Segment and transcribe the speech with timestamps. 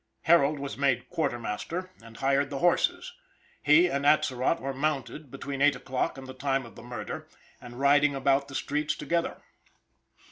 [0.23, 3.13] Harold was made quartermaster, and hired the horses.
[3.61, 7.27] He and Atzerott were mounted between 8 o'clock and the time of the murder,
[7.61, 9.43] and riding about the streets together.